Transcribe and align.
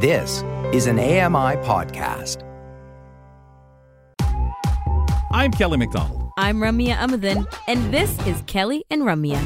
This 0.00 0.44
is 0.72 0.86
an 0.86 1.00
AMI 1.00 1.56
podcast. 1.66 2.44
I'm 5.32 5.50
Kelly 5.50 5.76
McDonald. 5.76 6.30
I'm 6.38 6.58
Ramya 6.58 6.94
Amuthan, 6.94 7.52
and 7.66 7.92
this 7.92 8.16
is 8.24 8.40
Kelly 8.46 8.84
and 8.90 9.02
Ramya. 9.02 9.40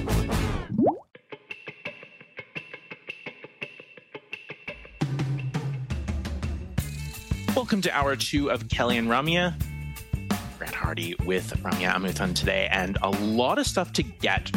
Welcome 7.56 7.80
to 7.80 7.96
hour 7.96 8.14
two 8.14 8.50
of 8.50 8.68
Kelly 8.68 8.98
and 8.98 9.08
Ramya. 9.08 9.54
Grant 10.58 10.74
Hardy 10.74 11.14
with 11.24 11.50
Ramya 11.62 11.94
Amuthan 11.94 12.34
today, 12.34 12.68
and 12.70 12.98
a 13.00 13.08
lot 13.08 13.58
of 13.58 13.66
stuff 13.66 13.90
to 13.94 14.02
get 14.02 14.52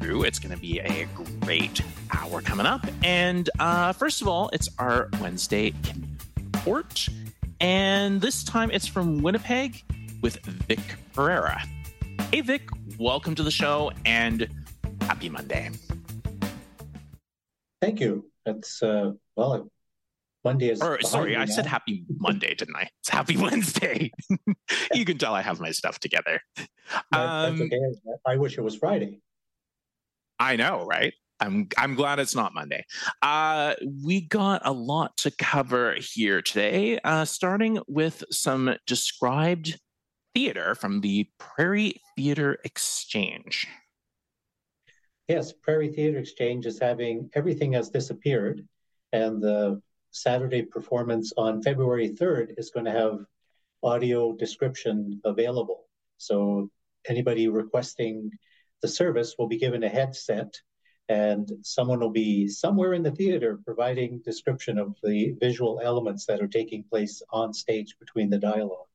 through. 0.00 0.24
It's 0.24 0.40
going 0.40 0.52
to 0.52 0.60
be 0.60 0.80
a 0.80 1.06
great 1.40 1.82
hour 2.12 2.40
coming 2.40 2.66
up. 2.66 2.86
And 3.02 3.48
uh, 3.58 3.92
first 3.92 4.22
of 4.22 4.28
all, 4.28 4.50
it's 4.52 4.68
our 4.78 5.08
Wednesday 5.20 5.72
report. 6.52 7.08
And 7.60 8.20
this 8.20 8.44
time 8.44 8.70
it's 8.70 8.86
from 8.86 9.22
Winnipeg 9.22 9.82
with 10.22 10.38
Vic 10.44 10.80
Pereira. 11.14 11.62
Hey, 12.30 12.40
Vic, 12.40 12.68
welcome 12.98 13.34
to 13.34 13.42
the 13.42 13.50
show 13.50 13.92
and 14.04 14.48
happy 15.02 15.28
Monday. 15.28 15.70
Thank 17.80 18.00
you. 18.00 18.30
It's, 18.44 18.82
uh, 18.82 19.12
well, 19.36 19.70
Monday 20.44 20.70
is. 20.70 20.80
Or, 20.80 21.00
sorry, 21.02 21.36
I 21.36 21.44
said 21.44 21.66
happy 21.66 22.04
Monday, 22.18 22.54
didn't 22.54 22.76
I? 22.76 22.88
It's 23.00 23.08
happy 23.08 23.36
Wednesday. 23.36 24.12
you 24.94 25.04
can 25.04 25.18
tell 25.18 25.34
I 25.34 25.42
have 25.42 25.60
my 25.60 25.72
stuff 25.72 25.98
together. 25.98 26.40
Um, 27.12 27.60
okay. 27.60 27.80
I 28.26 28.36
wish 28.36 28.56
it 28.56 28.62
was 28.62 28.76
Friday. 28.76 29.20
I 30.38 30.56
know, 30.56 30.84
right? 30.84 31.14
I'm 31.40 31.68
I'm 31.76 31.94
glad 31.94 32.18
it's 32.18 32.34
not 32.34 32.54
Monday. 32.54 32.84
Uh, 33.22 33.74
we 34.04 34.22
got 34.22 34.62
a 34.64 34.72
lot 34.72 35.16
to 35.18 35.30
cover 35.30 35.96
here 35.98 36.42
today, 36.42 36.98
uh, 37.04 37.24
starting 37.24 37.78
with 37.86 38.24
some 38.30 38.74
described 38.86 39.78
theater 40.34 40.74
from 40.74 41.00
the 41.00 41.28
Prairie 41.38 42.00
Theater 42.16 42.58
Exchange. 42.64 43.66
Yes, 45.28 45.52
Prairie 45.52 45.92
Theater 45.92 46.18
Exchange 46.18 46.66
is 46.66 46.78
having 46.78 47.30
Everything 47.34 47.72
Has 47.72 47.90
Disappeared, 47.90 48.66
and 49.12 49.42
the 49.42 49.82
Saturday 50.12 50.62
performance 50.62 51.32
on 51.36 51.62
February 51.62 52.10
3rd 52.10 52.54
is 52.58 52.70
going 52.70 52.86
to 52.86 52.92
have 52.92 53.18
audio 53.82 54.32
description 54.32 55.20
available. 55.24 55.84
So 56.16 56.70
anybody 57.08 57.48
requesting 57.48 58.30
the 58.82 58.88
service 58.88 59.34
will 59.38 59.48
be 59.48 59.58
given 59.58 59.84
a 59.84 59.88
headset 59.88 60.54
and 61.08 61.50
someone 61.62 62.00
will 62.00 62.10
be 62.10 62.48
somewhere 62.48 62.94
in 62.94 63.02
the 63.02 63.10
theater 63.10 63.60
providing 63.64 64.20
description 64.24 64.78
of 64.78 64.96
the 65.02 65.34
visual 65.40 65.80
elements 65.82 66.26
that 66.26 66.40
are 66.40 66.48
taking 66.48 66.84
place 66.84 67.22
on 67.30 67.52
stage 67.52 67.96
between 68.00 68.30
the 68.30 68.38
dialogue. 68.38 68.86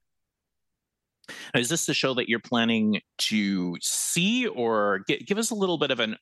Is 1.56 1.70
this 1.70 1.86
the 1.86 1.94
show 1.94 2.14
that 2.16 2.28
you're 2.28 2.40
planning 2.40 3.02
to 3.20 3.78
see, 3.82 4.48
or 4.48 5.02
get, 5.08 5.26
give 5.26 5.38
us 5.38 5.52
a 5.52 5.56
little 5.56 5.78
bit 5.78 5.92
of 5.92 6.00
an 6.00 6.18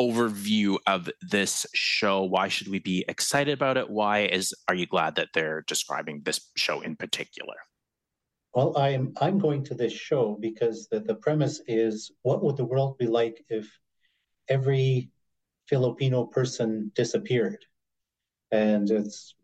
overview 0.00 0.78
of 0.86 1.08
this 1.20 1.66
show? 1.74 2.24
Why 2.24 2.48
should 2.48 2.68
we 2.68 2.78
be 2.78 3.04
excited 3.08 3.52
about 3.52 3.76
it? 3.76 3.88
Why 3.88 4.20
is 4.20 4.54
are 4.66 4.74
you 4.74 4.86
glad 4.86 5.16
that 5.16 5.28
they're 5.34 5.62
describing 5.66 6.22
this 6.24 6.40
show 6.56 6.80
in 6.80 6.96
particular? 6.96 7.54
Well, 8.54 8.76
I'm 8.76 9.12
I'm 9.20 9.38
going 9.38 9.62
to 9.64 9.74
this 9.74 9.92
show 9.92 10.36
because 10.40 10.88
the, 10.88 11.00
the 11.00 11.14
premise 11.14 11.60
is 11.68 12.10
what 12.22 12.42
would 12.42 12.56
the 12.56 12.64
world 12.64 12.98
be 12.98 13.06
like 13.06 13.44
if 13.48 13.70
every 14.48 15.10
Filipino 15.70 16.26
person 16.26 16.92
disappeared? 16.94 17.64
And 18.50 18.90
it's 18.90 19.34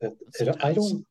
it, 0.00 0.14
it, 0.40 0.64
I 0.64 0.72
don't 0.72 1.04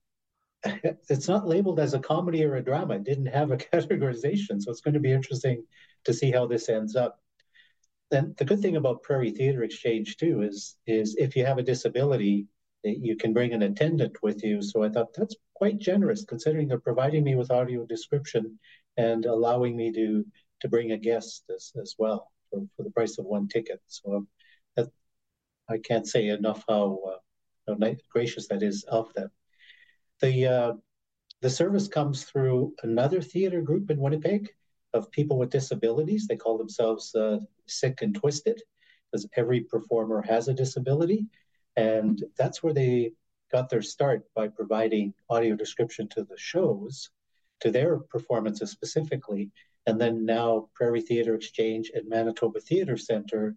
it's 1.10 1.28
not 1.28 1.48
labeled 1.48 1.80
as 1.80 1.94
a 1.94 2.00
comedy 2.00 2.44
or 2.44 2.56
a 2.56 2.64
drama. 2.64 2.96
It 2.96 3.04
didn't 3.04 3.28
have 3.28 3.52
a 3.52 3.58
categorization, 3.74 4.62
so 4.62 4.72
it's 4.72 4.82
going 4.82 4.94
to 4.94 5.00
be 5.00 5.12
interesting 5.12 5.66
to 6.06 6.14
see 6.14 6.32
how 6.32 6.48
this 6.48 6.70
ends 6.70 6.96
up. 6.96 7.20
Then 8.12 8.36
the 8.38 8.46
good 8.46 8.62
thing 8.62 8.78
about 8.78 9.04
Prairie 9.04 9.32
Theater 9.32 9.64
Exchange 9.64 10.18
too 10.18 10.42
is 10.42 10.78
is 10.88 11.16
if 11.18 11.36
you 11.36 11.46
have 11.46 11.58
a 11.58 11.64
disability, 11.64 12.48
you 12.84 13.16
can 13.18 13.34
bring 13.34 13.54
an 13.54 13.64
attendant 13.64 14.18
with 14.24 14.44
you. 14.44 14.62
So 14.62 14.84
I 14.84 14.90
thought 14.90 15.14
that's 15.14 15.36
quite 15.56 15.80
generous 15.80 16.24
considering 16.24 16.68
they're 16.68 16.80
providing 16.80 17.24
me 17.24 17.36
with 17.36 17.52
audio 17.52 17.86
description 17.86 18.60
and 18.98 19.26
allowing 19.26 19.76
me 19.76 19.92
to 19.92 20.26
to 20.62 20.70
bring 20.70 20.92
a 20.92 20.98
guest 20.98 21.44
as, 21.54 21.74
as 21.82 21.96
well 21.98 22.32
for, 22.50 22.62
for 22.78 22.84
the 22.84 22.92
price 22.92 23.18
of 23.18 23.26
one 23.26 23.48
ticket. 23.50 23.82
So 23.88 24.12
that, 24.12 24.26
I 25.74 25.80
can't 25.80 26.08
say 26.08 26.28
enough 26.28 26.64
how, 26.68 27.00
uh, 27.68 27.76
how 27.80 27.96
gracious 28.10 28.48
that 28.48 28.64
is 28.64 28.84
of 28.84 29.14
them. 29.14 29.30
The 30.22 30.48
uh, 30.48 30.74
the 31.42 31.50
service 31.50 31.90
comes 31.90 32.24
through 32.24 32.74
another 32.84 33.22
theater 33.22 33.62
group 33.62 33.92
in 33.92 34.00
Winnipeg 34.00 34.50
of 34.94 35.12
people 35.12 35.38
with 35.38 35.50
disabilities. 35.50 36.26
They 36.26 36.38
call 36.38 36.58
themselves 36.58 37.14
uh, 37.14 37.40
Sick 37.68 38.02
and 38.02 38.16
Twisted 38.16 38.62
because 39.12 39.28
every 39.36 39.62
performer 39.62 40.22
has 40.22 40.48
a 40.48 40.54
disability 40.54 41.28
and 41.76 42.24
that's 42.38 42.62
where 42.62 42.74
they 42.74 43.12
got 43.52 43.70
their 43.70 43.82
start 43.82 44.24
by 44.36 44.48
providing 44.48 45.14
audio 45.30 45.56
description 45.56 46.08
to 46.10 46.24
the 46.24 46.38
shows, 46.38 47.10
to 47.60 47.72
their 47.72 47.98
performances 47.98 48.72
specifically. 48.72 49.52
And 49.86 50.00
then 50.00 50.26
now 50.26 50.70
Prairie 50.74 51.02
Theater 51.02 51.36
Exchange 51.36 51.92
and 51.94 52.08
Manitoba 52.08 52.60
Theater 52.62 52.98
Center 52.98 53.56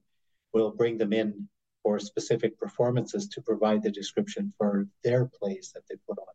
will 0.53 0.71
bring 0.72 0.99
them 0.99 1.12
in 1.12 1.49
for 1.87 2.01
specific 2.01 2.59
performances 2.59 3.29
to 3.29 3.41
provide 3.41 3.81
the 3.81 3.91
description 3.93 4.53
for 4.59 4.89
their 5.05 5.25
plays 5.25 5.71
that 5.73 5.83
they 5.89 5.95
put 6.09 6.19
on. 6.19 6.35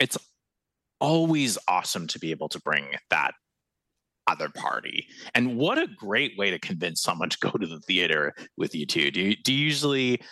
It's 0.00 0.16
always 1.00 1.58
awesome 1.68 2.06
to 2.06 2.18
be 2.18 2.30
able 2.30 2.48
to 2.48 2.60
bring 2.60 2.86
that 3.10 3.32
other 4.26 4.48
party. 4.48 5.06
And 5.34 5.58
what 5.58 5.76
a 5.76 5.86
great 5.86 6.32
way 6.38 6.50
to 6.50 6.58
convince 6.58 7.02
someone 7.02 7.28
to 7.28 7.36
go 7.42 7.50
to 7.50 7.66
the 7.66 7.80
theater 7.80 8.32
with 8.56 8.74
you 8.74 8.86
too. 8.86 9.10
Do 9.10 9.20
you, 9.20 9.36
do 9.36 9.52
you 9.52 9.64
usually 9.66 10.22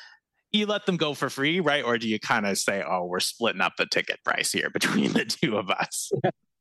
you 0.50 0.64
let 0.64 0.86
them 0.86 0.96
go 0.96 1.12
for 1.12 1.28
free, 1.28 1.60
right? 1.60 1.84
Or 1.84 1.98
do 1.98 2.08
you 2.08 2.18
kind 2.18 2.46
of 2.46 2.56
say, 2.56 2.82
"Oh, 2.86 3.04
we're 3.04 3.20
splitting 3.20 3.60
up 3.60 3.74
the 3.76 3.86
ticket 3.86 4.20
price 4.24 4.50
here 4.50 4.70
between 4.70 5.12
the 5.12 5.26
two 5.26 5.58
of 5.58 5.68
us"? 5.68 6.10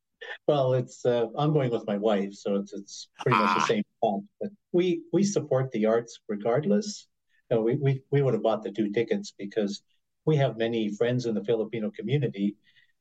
Well, 0.48 0.74
it's 0.74 1.06
uh, 1.06 1.28
I'm 1.38 1.54
going 1.54 1.72
with 1.72 1.88
my 1.88 1.98
wife, 1.98 2.34
so 2.34 2.56
it's 2.56 2.74
it's 2.74 3.10
pretty 3.20 3.38
much 3.38 3.50
ah. 3.50 3.60
the 3.60 3.66
same 3.66 3.84
cost. 4.02 4.26
But 4.40 4.52
we 4.72 5.02
we 5.14 5.24
support 5.24 5.72
the 5.72 5.86
arts 5.86 6.20
regardless. 6.28 7.08
You 7.50 7.58
know, 7.58 7.64
we 7.64 7.76
we 7.76 8.02
we 8.12 8.22
would 8.22 8.34
have 8.34 8.44
bought 8.44 8.64
the 8.64 8.72
two 8.72 8.92
tickets 8.92 9.34
because 9.38 9.82
we 10.26 10.36
have 10.38 10.58
many 10.58 10.90
friends 10.96 11.26
in 11.26 11.36
the 11.36 11.44
Filipino 11.44 11.92
community, 11.92 12.56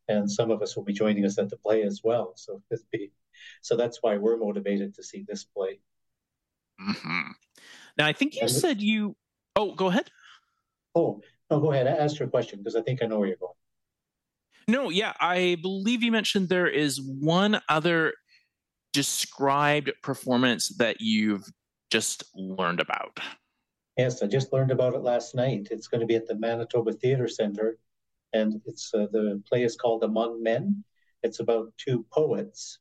and 0.08 0.30
some 0.30 0.50
of 0.50 0.62
us 0.62 0.76
will 0.76 0.84
be 0.84 0.92
joining 0.92 1.24
us 1.24 1.38
at 1.38 1.50
the 1.50 1.56
play 1.56 1.82
as 1.82 2.00
well. 2.02 2.32
So 2.36 2.62
it'd 2.70 2.84
be 2.91 3.12
so 3.62 3.76
that's 3.76 3.98
why 4.02 4.16
we're 4.16 4.36
motivated 4.36 4.94
to 4.94 5.02
see 5.02 5.24
this 5.26 5.44
play. 5.44 5.80
Mm-hmm. 6.80 7.30
Now, 7.98 8.06
I 8.06 8.12
think 8.12 8.34
you 8.34 8.42
and 8.42 8.50
said 8.50 8.80
you. 8.80 9.16
Oh, 9.56 9.74
go 9.74 9.88
ahead. 9.88 10.10
Oh, 10.94 11.20
no, 11.50 11.60
go 11.60 11.72
ahead. 11.72 11.86
Ask 11.86 12.18
your 12.18 12.28
question 12.28 12.58
because 12.58 12.76
I 12.76 12.82
think 12.82 13.02
I 13.02 13.06
know 13.06 13.18
where 13.18 13.28
you're 13.28 13.36
going. 13.36 13.52
No, 14.69 14.91
yeah, 14.91 15.12
I 15.21 15.56
believe 15.62 16.03
you 16.03 16.12
mentioned 16.12 16.48
there 16.48 16.69
is 16.69 17.00
one 17.00 17.60
other 17.69 18.15
described 18.93 19.91
performance 20.03 20.69
that 20.78 21.00
you've 21.00 21.44
just 21.91 22.25
learned 22.34 22.81
about. 22.81 23.19
Yes, 23.97 24.22
I 24.22 24.26
just 24.26 24.53
learned 24.53 24.71
about 24.71 24.94
it 24.94 25.03
last 25.03 25.34
night. 25.34 25.69
It's 25.71 25.88
going 25.88 26.00
to 26.00 26.06
be 26.06 26.15
at 26.15 26.26
the 26.26 26.37
Manitoba 26.37 26.93
Theatre 26.93 27.28
Center, 27.28 27.78
and 28.32 28.60
it's 28.66 28.93
uh, 28.94 29.06
the 29.12 29.43
play 29.48 29.65
is 29.65 29.76
called 29.76 30.04
Among 30.04 30.43
Men. 30.43 30.84
It's 31.22 31.41
about 31.41 31.72
two 31.77 32.06
poets 32.12 32.78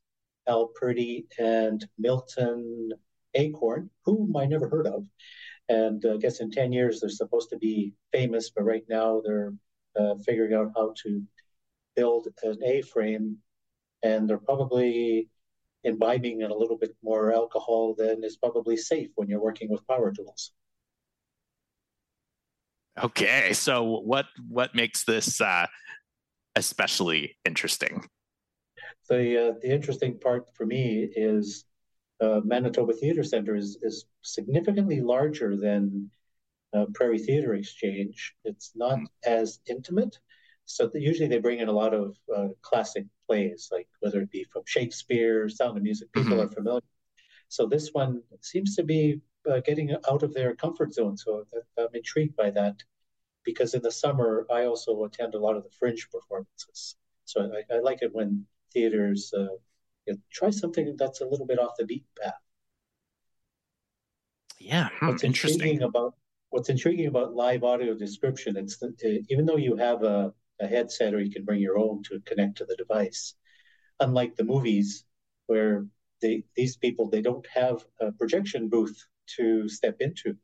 Al 0.48 0.68
Purdy 0.68 1.28
and 1.38 1.86
Milton 1.98 2.92
Acorn, 3.36 3.90
whom 4.06 4.36
I 4.36 4.46
never 4.46 4.68
heard 4.68 4.88
of. 4.88 5.06
And 5.68 6.04
uh, 6.04 6.16
I 6.16 6.18
guess 6.18 6.40
in 6.40 6.50
10 6.50 6.74
years 6.74 7.00
they're 7.00 7.10
supposed 7.10 7.50
to 7.52 7.58
be 7.58 7.94
famous, 8.12 8.50
but 8.50 8.64
right 8.64 8.84
now 8.90 9.22
they're 9.24 9.54
uh, 10.00 10.16
figuring 10.26 10.54
out 10.54 10.72
how 10.76 10.94
to 11.04 11.22
build 11.96 12.28
an 12.44 12.58
A 12.66 12.82
frame. 12.82 13.38
And 14.04 14.30
they're 14.30 14.38
probably 14.38 15.30
imbibing 15.84 16.42
in 16.42 16.52
a 16.52 16.56
little 16.56 16.78
bit 16.78 16.96
more 17.04 17.34
alcohol 17.34 17.96
than 17.98 18.24
is 18.24 18.38
probably 18.38 18.78
safe 18.78 19.10
when 19.16 19.28
you're 19.28 19.42
working 19.42 19.70
with 19.70 19.88
power 19.88 20.12
tools. 20.12 20.52
Okay, 23.02 23.54
so 23.54 23.84
what 23.84 24.26
what 24.50 24.76
makes 24.76 25.06
this 25.06 25.40
uh, 25.40 25.68
especially 26.56 27.38
interesting? 27.46 28.04
the 29.10 29.50
uh, 29.50 29.54
the 29.62 29.72
interesting 29.72 30.18
part 30.20 30.50
for 30.56 30.66
me 30.66 31.10
is 31.16 31.66
uh, 32.22 32.42
Manitoba 32.44 32.94
Theatre 32.94 33.24
Centre 33.24 33.56
is 33.56 33.78
is 33.82 34.06
significantly 34.22 35.02
larger 35.02 35.58
than 35.58 36.10
uh, 36.74 36.86
Prairie 36.94 37.20
Theatre 37.20 37.56
Exchange. 37.56 38.36
It's 38.46 38.72
not 38.76 39.00
mm. 39.00 39.06
as 39.26 39.60
intimate, 39.68 40.18
so 40.70 40.90
usually 40.94 41.28
they 41.28 41.40
bring 41.40 41.60
in 41.60 41.68
a 41.68 41.80
lot 41.84 41.94
of 41.94 42.16
uh, 42.36 42.50
classic 42.62 43.06
plays, 43.26 43.70
like 43.72 43.88
whether 44.02 44.22
it 44.22 44.32
be 44.32 44.46
from 44.52 44.64
Shakespeare, 44.66 45.50
Sound 45.50 45.78
of 45.78 45.84
Music. 45.84 46.12
People 46.14 46.34
mm-hmm. 46.34 46.42
are 46.42 46.50
familiar. 46.50 46.82
So 47.48 47.66
this 47.66 47.90
one 47.94 48.22
seems 48.42 48.76
to 48.76 48.84
be 48.84 49.20
uh, 49.50 49.62
getting 49.66 49.96
out 50.12 50.24
of 50.24 50.34
their 50.34 50.56
comfort 50.56 50.94
zone. 50.94 51.18
So 51.18 51.44
I'm 51.78 51.88
intrigued 51.94 52.36
by 52.36 52.52
that. 52.52 52.76
because 53.44 53.74
in 53.74 53.82
the 53.82 53.92
summer 53.92 54.46
I 54.52 54.66
also 54.66 55.04
attend 55.04 55.34
a 55.36 55.40
lot 55.40 55.56
of 55.58 55.64
the 55.64 55.70
fringe 55.80 56.08
performances. 56.12 56.96
So 57.26 57.52
I, 57.58 57.76
I 57.76 57.80
like 57.80 58.02
it 58.02 58.14
when 58.14 58.46
theaters 58.74 59.34
uh, 59.36 59.56
you 60.06 60.14
know, 60.14 60.18
try 60.32 60.50
something 60.50 60.96
that's 60.98 61.22
a 61.22 61.26
little 61.26 61.46
bit 61.46 61.60
off 61.60 61.72
the 61.78 61.86
beaten 61.86 62.08
path. 62.22 62.34
Yeah, 64.60 64.90
hmm, 65.00 65.08
what's 65.08 65.24
interesting 65.24 65.62
intriguing 65.62 65.84
about 65.84 66.16
what's 66.50 66.70
intriguing 66.70 67.08
about 67.08 67.34
live 67.34 67.64
audio 67.64 67.94
description. 67.96 68.58
It's 68.58 68.78
the, 68.78 68.88
uh, 68.88 69.24
even 69.30 69.46
though 69.46 69.58
you 69.58 69.76
have 69.78 70.04
a, 70.04 70.34
a 70.62 70.68
headset 70.68 71.14
or 71.14 71.22
you 71.22 71.32
can 71.32 71.46
bring 71.46 71.62
your 71.62 71.78
own 71.78 72.04
to 72.04 72.20
connect 72.26 72.58
to 72.58 72.66
the 72.66 72.76
device. 72.76 73.36
Unlike 74.00 74.36
the 74.36 74.44
movies, 74.44 75.06
where 75.48 75.86
they, 76.22 76.44
these 76.56 76.78
people 76.78 77.10
they 77.10 77.22
don't 77.22 77.46
have 77.54 77.86
a 78.00 78.12
projection 78.12 78.70
booth 78.70 79.06
to 79.38 79.68
step 79.70 79.98
into. 80.00 80.36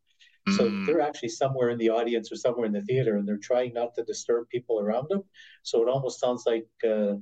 So 0.56 0.70
mm. 0.70 0.86
they're 0.86 1.02
actually 1.02 1.30
somewhere 1.30 1.70
in 1.72 1.80
the 1.80 1.90
audience 1.90 2.32
or 2.32 2.36
somewhere 2.36 2.68
in 2.68 2.72
the 2.72 2.84
theater, 2.84 3.18
and 3.18 3.28
they're 3.28 3.38
trying 3.38 3.74
not 3.74 3.96
to 3.96 4.04
disturb 4.04 4.48
people 4.50 4.80
around 4.80 5.08
them. 5.10 5.24
So 5.64 5.82
it 5.82 5.90
almost 5.90 6.20
sounds 6.20 6.44
like 6.46 6.68
uh, 6.88 7.14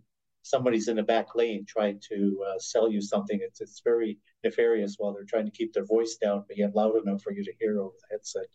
somebody's 0.41 0.89
in 0.89 0.99
a 0.99 1.03
back 1.03 1.33
lane 1.33 1.65
trying 1.65 2.01
to 2.09 2.45
uh, 2.45 2.59
sell 2.59 2.91
you 2.91 3.01
something. 3.01 3.39
It's 3.41 3.61
it's 3.61 3.81
very 3.81 4.19
nefarious 4.43 4.95
while 4.97 5.13
they're 5.13 5.23
trying 5.23 5.45
to 5.45 5.51
keep 5.51 5.71
their 5.71 5.85
voice 5.85 6.17
down 6.21 6.43
but 6.47 6.57
yet 6.57 6.75
loud 6.75 6.95
enough 6.97 7.21
for 7.21 7.31
you 7.31 7.45
to 7.45 7.53
hear 7.59 7.79
over 7.79 7.95
the 8.01 8.15
headset. 8.15 8.47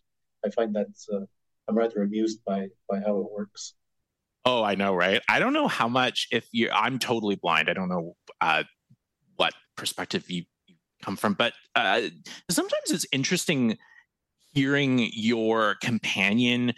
I 0.45 0.51
find 0.51 0.75
that's 0.75 1.09
uh, 1.09 1.25
I'm 1.67 1.75
rather 1.75 2.03
amused 2.03 2.43
by 2.45 2.67
by 2.87 2.99
how 2.99 3.17
it 3.19 3.31
works. 3.31 3.73
Oh, 4.45 4.63
I 4.63 4.75
know, 4.75 4.93
right? 4.93 5.21
I 5.29 5.39
don't 5.39 5.53
know 5.53 5.67
how 5.67 5.87
much. 5.87 6.27
If 6.31 6.47
you, 6.51 6.69
I'm 6.71 6.97
totally 6.97 7.35
blind. 7.35 7.69
I 7.69 7.73
don't 7.73 7.89
know 7.89 8.15
uh, 8.41 8.63
what 9.35 9.53
perspective 9.75 10.29
you, 10.29 10.43
come 11.03 11.15
from, 11.15 11.33
but 11.33 11.53
uh, 11.75 12.01
sometimes 12.49 12.91
it's 12.91 13.05
interesting 13.11 13.77
hearing 14.53 15.09
your 15.13 15.75
companion 15.81 16.73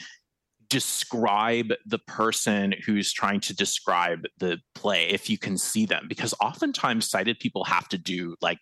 describe 0.70 1.74
the 1.86 2.00
person 2.00 2.74
who's 2.86 3.12
trying 3.12 3.42
to 3.42 3.54
describe 3.54 4.24
the 4.40 4.58
play 4.74 5.10
if 5.10 5.30
you 5.30 5.38
can 5.38 5.58
see 5.58 5.86
them 5.86 6.06
because 6.08 6.34
oftentimes 6.40 7.10
sighted 7.10 7.38
people 7.40 7.66
have 7.66 7.90
to 7.90 7.98
do 7.98 8.36
like 8.42 8.60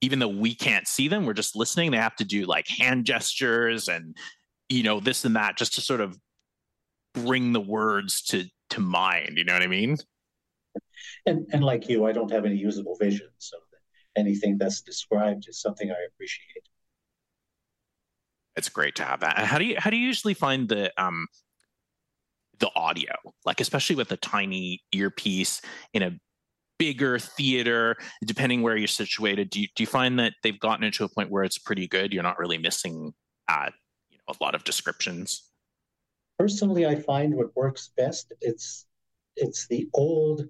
even 0.00 0.18
though 0.18 0.26
we 0.26 0.54
can't 0.54 0.88
see 0.88 1.06
them 1.06 1.26
we're 1.26 1.34
just 1.34 1.54
listening 1.54 1.90
they 1.90 1.98
have 1.98 2.16
to 2.16 2.24
do 2.24 2.46
like 2.46 2.66
hand 2.66 3.04
gestures 3.04 3.88
and 3.88 4.16
you 4.70 4.82
know 4.82 5.00
this 5.00 5.26
and 5.26 5.36
that 5.36 5.54
just 5.58 5.74
to 5.74 5.82
sort 5.82 6.00
of 6.00 6.18
bring 7.14 7.52
the 7.52 7.60
words 7.60 8.22
to 8.22 8.44
to 8.70 8.80
mind 8.80 9.32
you 9.36 9.44
know 9.44 9.52
what 9.52 9.62
i 9.62 9.66
mean 9.66 9.96
and 11.26 11.46
and 11.52 11.64
like 11.64 11.88
you 11.88 12.04
i 12.04 12.12
don't 12.12 12.30
have 12.30 12.44
any 12.44 12.56
usable 12.56 12.96
vision 13.00 13.28
so 13.38 13.56
anything 14.16 14.56
that's 14.58 14.80
described 14.80 15.46
is 15.48 15.60
something 15.60 15.90
i 15.90 16.06
appreciate 16.08 16.68
it's 18.56 18.68
great 18.68 18.94
to 18.96 19.04
have 19.04 19.20
that. 19.20 19.38
And 19.38 19.46
how 19.46 19.58
do 19.58 19.64
you 19.64 19.76
how 19.78 19.90
do 19.90 19.96
you 19.96 20.06
usually 20.06 20.34
find 20.34 20.68
the 20.68 20.92
um 21.02 21.26
the 22.58 22.70
audio? 22.76 23.12
Like 23.44 23.60
especially 23.60 23.96
with 23.96 24.12
a 24.12 24.16
tiny 24.16 24.82
earpiece 24.92 25.60
in 25.92 26.02
a 26.02 26.18
bigger 26.78 27.18
theater, 27.18 27.96
depending 28.24 28.62
where 28.62 28.76
you're 28.76 28.88
situated, 28.88 29.50
do 29.50 29.60
you 29.60 29.68
do 29.74 29.82
you 29.82 29.86
find 29.86 30.18
that 30.18 30.34
they've 30.42 30.58
gotten 30.58 30.84
it 30.84 30.94
to 30.94 31.04
a 31.04 31.08
point 31.08 31.30
where 31.30 31.44
it's 31.44 31.58
pretty 31.58 31.88
good? 31.88 32.12
You're 32.12 32.22
not 32.22 32.38
really 32.38 32.58
missing 32.58 33.12
uh, 33.48 33.70
you 34.10 34.18
know, 34.18 34.34
a 34.38 34.44
lot 34.44 34.54
of 34.54 34.64
descriptions. 34.64 35.42
Personally, 36.38 36.86
I 36.86 36.96
find 36.96 37.34
what 37.34 37.54
works 37.56 37.90
best 37.96 38.32
it's 38.40 38.86
it's 39.36 39.66
the 39.66 39.88
old 39.94 40.42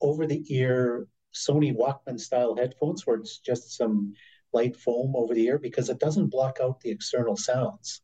over 0.00 0.26
the 0.26 0.44
ear 0.48 1.06
Sony 1.34 1.74
Walkman 1.74 2.18
style 2.18 2.56
headphones 2.56 3.06
where 3.06 3.16
it's 3.16 3.38
just 3.38 3.76
some 3.76 4.14
light 4.52 4.76
foam 4.76 5.14
over 5.16 5.34
the 5.34 5.46
ear 5.46 5.58
because 5.58 5.88
it 5.88 6.00
doesn't 6.00 6.28
block 6.30 6.58
out 6.62 6.80
the 6.80 6.90
external 6.90 7.36
sounds. 7.36 8.02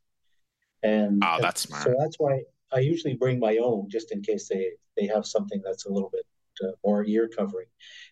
And, 0.82 1.22
oh, 1.24 1.38
that's 1.40 1.62
smart. 1.62 1.82
so 1.84 1.94
that's 1.98 2.16
why 2.18 2.42
I 2.72 2.80
usually 2.80 3.14
bring 3.14 3.40
my 3.40 3.56
own 3.56 3.88
just 3.90 4.12
in 4.12 4.22
case 4.22 4.48
they, 4.48 4.70
they 4.96 5.06
have 5.06 5.26
something 5.26 5.60
that's 5.64 5.86
a 5.86 5.92
little 5.92 6.10
bit 6.10 6.24
uh, 6.62 6.72
more 6.84 7.04
ear 7.04 7.28
covering 7.28 7.66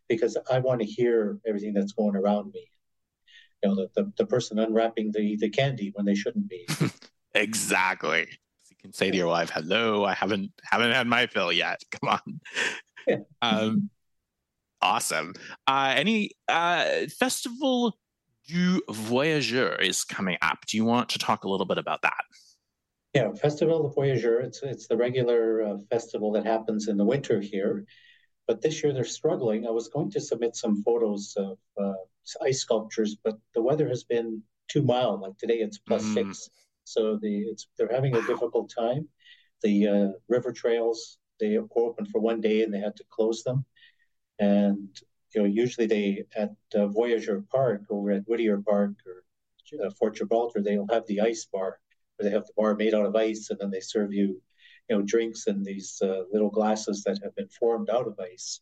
because 0.09 0.37
I 0.51 0.59
want 0.59 0.81
to 0.81 0.87
hear 0.87 1.39
everything 1.47 1.75
that's 1.75 1.93
going 1.93 2.17
around 2.17 2.53
me. 2.53 2.69
You 3.62 3.69
know, 3.69 3.75
the, 3.77 3.91
the, 3.95 4.12
the 4.19 4.27
person 4.27 4.59
unwrapping 4.59 5.12
the, 5.12 5.37
the 5.37 5.49
candy 5.49 5.93
when 5.95 6.05
they 6.05 6.15
shouldn't 6.15 6.49
be. 6.49 6.67
exactly. 7.35 8.29
Can 8.84 8.92
say 8.92 9.10
to 9.10 9.16
your 9.16 9.28
wife, 9.28 9.48
hello, 9.48 10.04
I 10.04 10.12
haven't 10.12 10.52
haven't 10.62 10.92
had 10.92 11.06
my 11.06 11.26
fill 11.26 11.50
yet. 11.50 11.81
Come 11.90 12.10
on. 12.10 12.40
Yeah. 13.06 13.16
um, 13.40 13.88
awesome. 14.82 15.32
Uh, 15.66 15.94
any 15.96 16.32
uh, 16.48 17.06
festival 17.19 17.96
du 18.46 18.82
Voyageur 18.90 19.81
is 19.81 20.04
coming 20.04 20.36
up. 20.42 20.58
Do 20.66 20.76
you 20.76 20.84
want 20.84 21.08
to 21.08 21.19
talk 21.19 21.44
a 21.44 21.48
little 21.48 21.64
bit 21.64 21.78
about 21.78 22.02
that? 22.02 22.25
Yeah, 23.14 23.32
Festival 23.32 23.88
de 23.88 23.94
Voyageur. 23.94 24.40
It's 24.40 24.62
it's 24.62 24.86
the 24.86 24.98
regular 24.98 25.62
uh, 25.62 25.78
festival 25.88 26.32
that 26.32 26.44
happens 26.44 26.88
in 26.88 26.98
the 26.98 27.06
winter 27.06 27.40
here, 27.40 27.86
but 28.46 28.60
this 28.60 28.82
year 28.82 28.92
they're 28.92 29.04
struggling. 29.04 29.66
I 29.66 29.70
was 29.70 29.88
going 29.88 30.10
to 30.10 30.20
submit 30.20 30.56
some 30.56 30.82
photos 30.82 31.32
of 31.38 31.56
uh, 31.82 31.94
ice 32.42 32.60
sculptures, 32.60 33.16
but 33.25 33.38
the 33.54 33.62
weather 33.62 33.88
has 33.88 34.04
been 34.04 34.42
too 34.69 34.82
mild. 34.82 35.22
Like 35.22 35.38
today, 35.38 35.60
it's 35.60 35.78
plus 35.78 36.04
mm. 36.04 36.12
six, 36.12 36.50
so 36.84 37.19
the 37.20 37.38
it's 37.50 37.66
they're 37.76 37.92
having 37.92 38.14
a 38.14 38.26
difficult 38.26 38.72
time. 38.76 39.08
The 39.62 39.88
uh, 39.88 40.08
river 40.28 40.52
trails 40.52 41.19
they 41.40 41.58
were 41.58 41.66
open 41.76 42.06
for 42.06 42.20
one 42.20 42.40
day 42.40 42.62
and 42.62 42.72
they 42.72 42.81
had 42.81 42.96
to 42.96 43.04
close 43.10 43.42
them, 43.42 43.64
and 44.38 44.88
you 45.34 45.42
know, 45.42 45.48
usually 45.48 45.86
they 45.86 46.25
at 46.36 46.50
uh, 46.75 46.86
Voyageur 46.86 47.44
Park 47.50 47.82
over 47.90 48.12
at 48.12 48.22
Whittier 48.26 48.62
Park 48.64 48.92
or 49.06 49.25
uh, 49.84 49.90
Fort 49.90 50.16
Gibraltar, 50.16 50.62
they'll 50.62 50.86
have 50.90 51.06
the 51.06 51.20
ice 51.20 51.46
bar 51.52 51.81
where 52.16 52.28
they 52.28 52.34
have 52.34 52.46
the 52.46 52.52
bar 52.56 52.75
made 52.75 52.94
out 52.94 53.06
of 53.06 53.16
ice, 53.16 53.48
and 53.50 53.58
then 53.58 53.70
they 53.70 53.81
serve 53.81 54.12
you, 54.12 54.40
you 54.88 54.96
know, 54.96 55.02
drinks 55.02 55.46
in 55.46 55.62
these 55.62 55.98
uh, 56.02 56.22
little 56.32 56.50
glasses 56.50 57.02
that 57.04 57.19
have 57.22 57.34
been 57.34 57.48
formed 57.48 57.90
out 57.90 58.06
of 58.06 58.19
ice. 58.20 58.60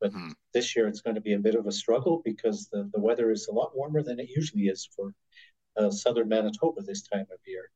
But 0.00 0.12
hmm. 0.12 0.30
this 0.54 0.76
year 0.76 0.88
it's 0.88 1.00
going 1.00 1.16
to 1.16 1.20
be 1.20 1.34
a 1.34 1.38
bit 1.38 1.54
of 1.54 1.66
a 1.66 1.72
struggle 1.72 2.22
because 2.24 2.68
the, 2.70 2.88
the 2.92 3.00
weather 3.00 3.30
is 3.30 3.48
a 3.48 3.52
lot 3.52 3.76
warmer 3.76 4.02
than 4.02 4.20
it 4.20 4.28
usually 4.34 4.64
is 4.64 4.88
for 4.94 5.12
uh, 5.76 5.90
southern 5.90 6.28
Manitoba 6.28 6.82
this 6.82 7.02
time 7.02 7.26
of 7.32 7.38
year. 7.46 7.70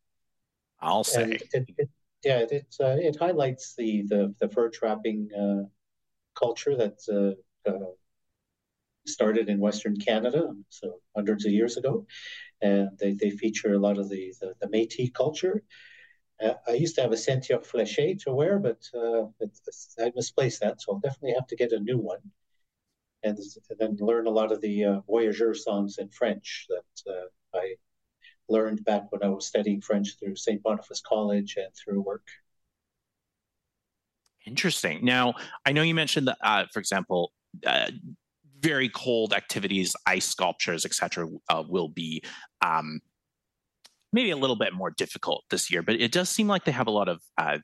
I'll 0.81 1.05
say. 1.05 1.38
It, 1.52 1.69
it, 1.79 1.88
yeah, 2.25 2.44
it 2.50 2.75
uh, 2.81 2.97
it 2.99 3.17
highlights 3.17 3.75
the 3.76 4.02
the, 4.02 4.35
the 4.41 4.49
fur 4.49 4.69
trapping 4.69 5.29
uh, 5.35 5.69
culture 6.35 6.76
that 6.76 6.99
uh, 7.67 7.75
started 9.06 9.49
in 9.49 9.58
Western 9.58 9.97
Canada, 9.97 10.55
so 10.69 11.00
hundreds 11.14 11.47
of 11.47 11.52
years 11.52 11.76
ago, 11.76 12.06
and 12.61 12.91
they, 12.99 13.12
they 13.12 13.31
feature 13.31 13.75
a 13.75 13.79
lot 13.79 13.99
of 13.99 14.08
the, 14.08 14.32
the, 14.41 14.55
the 14.61 14.69
Métis 14.69 15.12
culture. 15.12 15.62
Uh, 16.43 16.55
I 16.67 16.73
used 16.73 16.94
to 16.94 17.02
have 17.02 17.12
a 17.12 17.17
ceinture 17.17 17.58
fléché 17.58 18.19
to 18.23 18.32
wear, 18.32 18.59
but 18.59 18.83
uh, 18.95 19.25
I 19.99 20.12
misplaced 20.14 20.61
that, 20.61 20.80
so 20.80 20.92
I'll 20.92 21.00
definitely 21.00 21.35
have 21.35 21.47
to 21.49 21.57
get 21.57 21.73
a 21.73 21.80
new 21.80 21.99
one. 21.99 22.21
And, 23.23 23.38
and 23.38 23.78
then 23.78 23.97
learn 24.00 24.26
a 24.26 24.30
lot 24.30 24.52
of 24.52 24.62
the 24.62 24.85
uh, 24.85 25.00
voyageur 25.07 25.54
songs 25.54 25.99
in 25.99 26.09
French 26.09 26.66
that 26.71 27.12
uh, 27.12 27.59
I 27.59 27.75
learned 28.50 28.85
back 28.85 29.11
when 29.11 29.23
I 29.23 29.28
was 29.28 29.47
studying 29.47 29.80
French 29.80 30.19
through 30.19 30.37
St. 30.37 30.62
Boniface 30.62 31.00
College 31.00 31.57
and 31.57 31.69
through 31.75 32.02
work. 32.02 32.26
Interesting. 34.47 35.04
Now, 35.04 35.35
I 35.64 35.73
know 35.73 35.83
you 35.83 35.95
mentioned 35.95 36.28
that, 36.28 36.38
uh, 36.42 36.64
for 36.73 36.80
example, 36.80 37.33
uh, 37.66 37.90
very 38.61 38.88
cold 38.88 39.33
activities, 39.33 39.95
ice 40.07 40.26
sculptures, 40.26 40.85
etc., 40.85 41.28
uh, 41.49 41.62
will 41.66 41.88
be 41.88 42.23
um, 42.64 43.00
maybe 44.12 44.30
a 44.30 44.37
little 44.37 44.57
bit 44.57 44.73
more 44.75 44.90
difficult 44.90 45.45
this 45.50 45.71
year. 45.71 45.83
But 45.83 46.00
it 46.00 46.12
does 46.12 46.28
seem 46.28 46.49
like 46.49 46.64
they 46.64 46.73
have 46.73 46.87
a 46.87 46.90
lot 46.90 47.09
of 47.09 47.21
uh, 47.38 47.59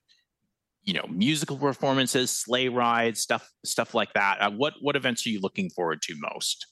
you 0.84 0.94
know 0.94 1.06
musical 1.10 1.56
performances, 1.56 2.30
sleigh 2.30 2.68
rides, 2.68 3.20
stuff 3.20 3.50
stuff 3.64 3.94
like 3.94 4.12
that. 4.14 4.38
Uh, 4.40 4.50
what 4.50 4.74
what 4.80 4.96
events 4.96 5.26
are 5.26 5.30
you 5.30 5.40
looking 5.40 5.70
forward 5.70 6.02
to 6.02 6.14
most? 6.18 6.66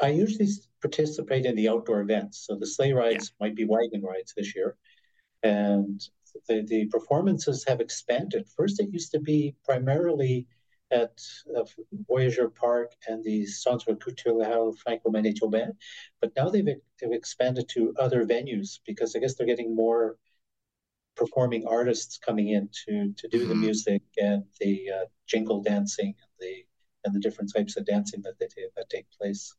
I 0.00 0.08
usually 0.08 0.48
participate 0.82 1.46
in 1.46 1.56
the 1.56 1.68
outdoor 1.68 2.00
events. 2.00 2.44
So 2.46 2.56
the 2.56 2.66
sleigh 2.66 2.92
rides 2.92 3.32
yeah. 3.32 3.46
might 3.46 3.56
be 3.56 3.64
wagon 3.64 4.02
rides 4.02 4.34
this 4.36 4.54
year, 4.54 4.76
and 5.42 6.00
the, 6.48 6.62
the 6.62 6.86
performances 6.86 7.64
have 7.66 7.80
expanded. 7.80 8.46
First, 8.56 8.80
it 8.80 8.92
used 8.92 9.12
to 9.12 9.20
be 9.20 9.54
primarily 9.64 10.46
at 10.90 11.18
uh, 11.56 11.64
Voyageur 12.10 12.54
Park 12.54 12.92
and 13.08 13.24
the 13.24 13.46
Centre 13.46 13.94
Culturel 13.94 14.76
Franco-Manitobain, 14.76 15.72
but 16.20 16.32
now 16.36 16.50
they've, 16.50 16.66
they've 16.66 17.12
expanded 17.12 17.66
to 17.70 17.94
other 17.98 18.26
venues 18.26 18.78
because 18.86 19.16
I 19.16 19.20
guess 19.20 19.34
they're 19.34 19.46
getting 19.46 19.74
more 19.74 20.18
performing 21.16 21.66
artists 21.66 22.18
coming 22.18 22.48
in 22.48 22.68
to 22.84 23.12
to 23.16 23.28
do 23.28 23.40
mm-hmm. 23.40 23.48
the 23.48 23.54
music 23.54 24.02
and 24.16 24.44
the 24.60 24.90
uh, 24.90 25.04
jingle 25.26 25.62
dancing 25.62 26.14
and 26.22 26.30
the 26.40 26.64
and 27.04 27.14
the 27.14 27.20
different 27.20 27.52
types 27.54 27.76
of 27.76 27.84
dancing 27.84 28.22
that 28.22 28.38
they 28.38 28.46
that 28.76 28.88
take 28.88 29.06
place. 29.10 29.54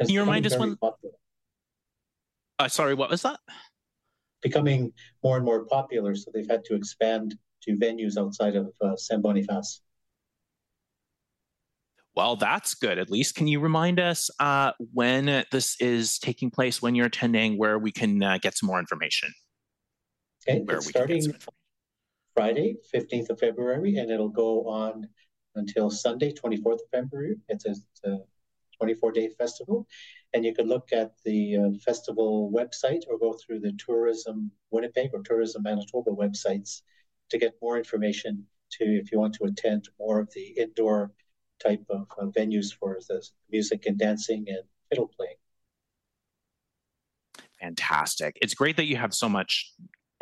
Can 0.00 0.10
you 0.10 0.20
remind 0.20 0.46
us 0.46 0.56
when? 0.56 0.76
Uh, 2.58 2.68
sorry, 2.68 2.94
what 2.94 3.10
was 3.10 3.22
that? 3.22 3.38
Becoming 4.42 4.92
more 5.22 5.36
and 5.36 5.44
more 5.44 5.64
popular, 5.66 6.14
so 6.14 6.30
they've 6.32 6.48
had 6.48 6.64
to 6.66 6.74
expand 6.74 7.36
to 7.62 7.76
venues 7.76 8.16
outside 8.16 8.56
of 8.56 8.70
uh, 8.80 8.96
Saint 8.96 9.22
Boniface. 9.22 9.82
Well, 12.16 12.36
that's 12.36 12.74
good. 12.74 12.98
At 12.98 13.10
least, 13.10 13.34
can 13.34 13.46
you 13.46 13.60
remind 13.60 14.00
us 14.00 14.30
uh, 14.40 14.72
when 14.92 15.44
this 15.52 15.76
is 15.80 16.18
taking 16.18 16.50
place, 16.50 16.82
when 16.82 16.94
you're 16.94 17.06
attending, 17.06 17.56
where 17.56 17.78
we 17.78 17.92
can 17.92 18.22
uh, 18.22 18.38
get 18.40 18.56
some 18.56 18.66
more 18.66 18.78
information? 18.78 19.32
Okay, 20.48 20.64
it's 20.68 20.88
starting 20.88 21.34
Friday, 22.34 22.76
15th 22.94 23.30
of 23.30 23.38
February, 23.38 23.96
and 23.96 24.10
it'll 24.10 24.28
go 24.28 24.66
on 24.66 25.06
until 25.54 25.90
Sunday, 25.90 26.32
24th 26.32 26.74
of 26.74 26.80
February. 26.92 27.36
It's 27.48 27.66
a, 27.66 27.70
it's 27.70 28.04
a 28.04 28.18
24 28.80 29.12
day 29.12 29.28
festival. 29.28 29.86
And 30.32 30.44
you 30.44 30.54
can 30.54 30.66
look 30.66 30.92
at 30.92 31.12
the 31.24 31.56
uh, 31.56 31.78
festival 31.84 32.50
website 32.54 33.02
or 33.08 33.18
go 33.18 33.34
through 33.34 33.60
the 33.60 33.72
Tourism 33.72 34.50
Winnipeg 34.70 35.10
or 35.12 35.22
Tourism 35.22 35.62
Manitoba 35.62 36.10
websites 36.10 36.82
to 37.30 37.38
get 37.38 37.52
more 37.60 37.76
information 37.76 38.46
to 38.72 38.84
if 38.84 39.12
you 39.12 39.18
want 39.18 39.34
to 39.34 39.44
attend 39.44 39.88
more 39.98 40.20
of 40.20 40.32
the 40.32 40.54
indoor 40.56 41.12
type 41.62 41.84
of 41.90 42.06
uh, 42.18 42.26
venues 42.26 42.74
for 42.78 42.98
the 43.08 43.22
music 43.50 43.86
and 43.86 43.98
dancing 43.98 44.46
and 44.48 44.62
fiddle 44.88 45.10
playing. 45.14 45.34
Fantastic. 47.60 48.38
It's 48.40 48.54
great 48.54 48.76
that 48.78 48.86
you 48.86 48.96
have 48.96 49.12
so 49.12 49.28
much 49.28 49.72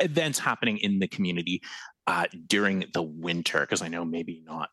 events 0.01 0.39
happening 0.39 0.77
in 0.79 0.99
the 0.99 1.07
community 1.07 1.61
uh, 2.07 2.25
during 2.47 2.85
the 2.93 3.01
winter, 3.01 3.61
because 3.61 3.81
I 3.81 3.87
know 3.87 4.03
maybe 4.03 4.43
not 4.45 4.69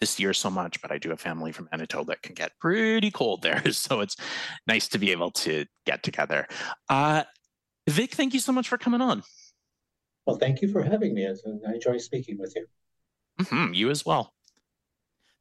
this 0.00 0.18
year 0.20 0.32
so 0.32 0.50
much, 0.50 0.80
but 0.80 0.92
I 0.92 0.98
do 0.98 1.10
have 1.10 1.20
family 1.20 1.52
from 1.52 1.68
Manitoba 1.72 2.12
that 2.12 2.22
can 2.22 2.34
get 2.34 2.52
pretty 2.60 3.10
cold 3.10 3.42
there. 3.42 3.62
So 3.72 4.00
it's 4.00 4.16
nice 4.66 4.88
to 4.88 4.98
be 4.98 5.12
able 5.12 5.30
to 5.32 5.64
get 5.86 6.02
together. 6.02 6.46
Uh, 6.88 7.22
Vic, 7.88 8.14
thank 8.14 8.34
you 8.34 8.40
so 8.40 8.52
much 8.52 8.68
for 8.68 8.76
coming 8.76 9.00
on. 9.00 9.22
Well, 10.26 10.36
thank 10.36 10.60
you 10.60 10.68
for 10.68 10.82
having 10.82 11.14
me. 11.14 11.26
I 11.26 11.72
enjoy 11.72 11.98
speaking 11.98 12.38
with 12.38 12.54
you. 12.56 12.66
Mm-hmm, 13.40 13.72
you 13.72 13.90
as 13.90 14.04
well. 14.04 14.34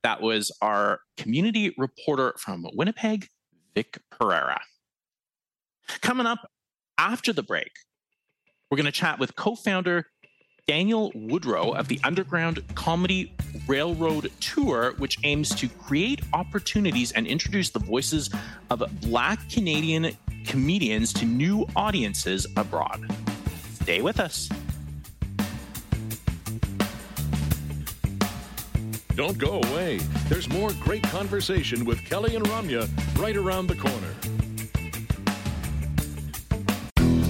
That 0.04 0.22
was 0.22 0.52
our 0.62 1.00
community 1.18 1.74
reporter 1.78 2.36
from 2.38 2.66
Winnipeg, 2.74 3.28
Vic 3.76 4.00
Pereira. 4.12 4.62
Coming 6.02 6.28
up 6.28 6.50
after 6.98 7.34
the 7.34 7.44
break, 7.44 7.72
we're 8.70 8.78
going 8.78 8.86
to 8.86 8.92
chat 8.92 9.20
with 9.20 9.36
co 9.36 9.56
founder 9.56 10.06
Daniel 10.68 11.14
Woodrow 11.16 11.72
of 11.72 11.88
the 11.88 11.98
Underground 12.04 12.62
Comedy 12.76 13.34
Railroad 13.68 14.30
Tour, 14.42 14.96
which 14.98 15.18
aims 15.24 15.56
to 15.56 15.70
create 15.70 16.20
opportunities 16.34 17.14
and 17.14 17.26
introduce 17.26 17.70
the 17.70 17.80
voices 17.80 18.30
of 18.70 18.84
Black 19.00 19.50
Canadian 19.50 20.18
comedians 20.46 21.14
to 21.14 21.26
new 21.26 21.66
audiences 21.78 22.46
abroad. 22.58 23.10
Stay 23.82 24.02
with 24.02 24.20
us. 24.20 24.50
Don't 29.16 29.38
go 29.38 29.62
away. 29.72 30.00
There's 30.28 30.50
more 30.50 30.72
great 30.82 31.04
conversation 31.04 31.86
with 31.86 32.04
Kelly 32.04 32.36
and 32.36 32.44
Ramya 32.44 32.90
right 33.18 33.38
around 33.38 33.68
the 33.68 33.76
corner. 33.76 34.14